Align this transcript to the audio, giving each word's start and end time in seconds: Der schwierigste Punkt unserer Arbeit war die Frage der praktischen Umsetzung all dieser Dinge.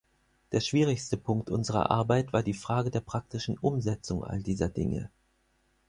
Der 0.51 0.61
schwierigste 0.61 1.15
Punkt 1.15 1.51
unserer 1.51 1.91
Arbeit 1.91 2.33
war 2.33 2.41
die 2.41 2.55
Frage 2.55 2.89
der 2.89 3.01
praktischen 3.01 3.59
Umsetzung 3.59 4.23
all 4.23 4.41
dieser 4.41 4.67
Dinge. 4.67 5.11